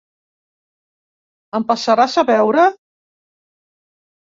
Em 1.59 1.69
passaràs 1.75 2.19
a 2.25 2.27
veure? 2.35 2.67